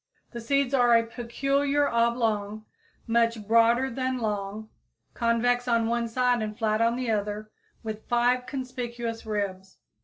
The 0.31 0.41
seeds 0.41 0.73
are 0.73 0.97
a 0.97 1.05
peculiar 1.05 1.87
oblong, 1.87 2.65
much 3.05 3.45
broader 3.47 3.87
than 3.91 4.17
long, 4.17 4.67
convex 5.13 5.67
on 5.67 5.85
one 5.85 6.07
side 6.07 6.41
and 6.41 6.57
flat 6.57 6.81
on 6.81 6.95
the 6.95 7.11
other, 7.11 7.51
with 7.83 8.07
five 8.09 8.47
conspicuous 8.47 9.27
ribs. 9.27 9.77